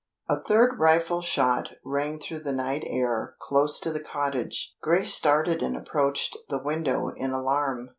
A 0.27 0.41
THIRD 0.43 0.79
rifle 0.79 1.21
shot 1.21 1.73
rang 1.85 2.17
through 2.19 2.39
the 2.39 2.51
night 2.51 2.81
air, 2.87 3.35
close 3.39 3.79
to 3.81 3.91
the 3.93 3.99
cottage. 3.99 4.75
Grace 4.81 5.13
started 5.13 5.61
and 5.61 5.77
approached 5.77 6.35
the 6.49 6.57
window 6.57 7.09
in 7.09 7.29
alarm. 7.29 7.89